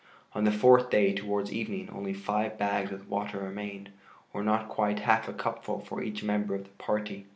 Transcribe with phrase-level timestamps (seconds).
[0.33, 3.91] On the fourth day towards evening only five bags with water remained,
[4.33, 7.27] or not quite half a cupful for each member of the party.